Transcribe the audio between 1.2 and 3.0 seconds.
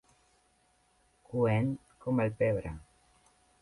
Coent com el pebre.